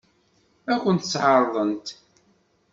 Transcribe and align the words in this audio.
Ad 0.73 0.79
kent-t-ɛeṛḍent? 0.83 1.87